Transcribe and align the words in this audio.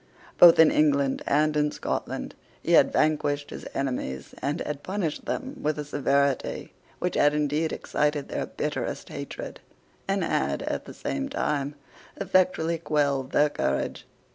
Both 0.39 0.57
in 0.57 0.71
England 0.71 1.21
and 1.27 1.55
in 1.55 1.71
Scotland 1.71 2.33
he 2.63 2.71
had 2.71 2.91
vanquished 2.91 3.51
his 3.51 3.67
enemies, 3.75 4.33
and 4.41 4.59
had 4.61 4.81
punished 4.81 5.25
them 5.25 5.57
with 5.61 5.77
a 5.77 5.85
severity 5.85 6.73
which 6.97 7.13
had 7.13 7.35
indeed 7.35 7.71
excited 7.71 8.27
their 8.29 8.47
bitterest 8.47 9.09
hatred, 9.09 9.59
but 10.07 10.23
had, 10.23 10.63
at 10.63 10.85
the 10.85 10.95
same 10.95 11.29
time, 11.29 11.75
effectually 12.17 12.79
quelled 12.79 13.31
their 13.31 13.49
courage. 13.51 14.07